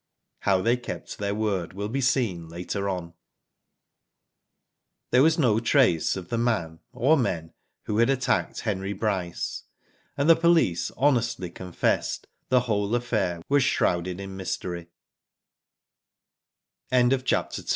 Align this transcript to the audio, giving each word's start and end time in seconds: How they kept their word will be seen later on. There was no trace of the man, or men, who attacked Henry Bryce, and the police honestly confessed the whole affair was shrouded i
How 0.39 0.63
they 0.63 0.77
kept 0.77 1.19
their 1.19 1.35
word 1.35 1.73
will 1.73 1.87
be 1.87 2.01
seen 2.01 2.49
later 2.49 2.89
on. 2.89 3.13
There 5.11 5.21
was 5.21 5.37
no 5.37 5.59
trace 5.59 6.15
of 6.15 6.29
the 6.29 6.39
man, 6.39 6.79
or 6.91 7.15
men, 7.15 7.53
who 7.83 7.99
attacked 7.99 8.61
Henry 8.61 8.93
Bryce, 8.93 9.65
and 10.17 10.27
the 10.27 10.35
police 10.35 10.89
honestly 10.97 11.51
confessed 11.51 12.25
the 12.49 12.61
whole 12.61 12.95
affair 12.95 13.43
was 13.47 13.63
shrouded 13.63 14.19
i 16.91 17.47